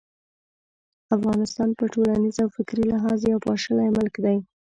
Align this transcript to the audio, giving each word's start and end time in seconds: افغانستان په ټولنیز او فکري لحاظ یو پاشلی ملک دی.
افغانستان 1.15 1.69
په 1.77 1.83
ټولنیز 1.93 2.35
او 2.43 2.49
فکري 2.57 2.83
لحاظ 2.91 3.19
یو 3.31 3.43
پاشلی 3.47 3.87
ملک 3.97 4.15
دی. 4.25 4.37